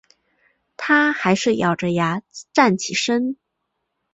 [0.77, 3.35] 她还是咬著牙站起身